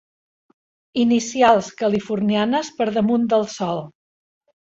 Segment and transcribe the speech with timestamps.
[1.01, 3.85] Inicials californianes per damunt del sol.